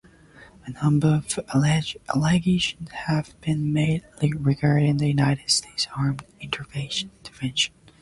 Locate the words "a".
0.65-0.71